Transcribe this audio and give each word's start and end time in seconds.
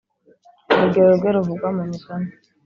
urugero 0.73 1.09
rwe 1.17 1.29
ruvugwa 1.35 1.67
mu 1.75 1.83
migani 1.91 2.29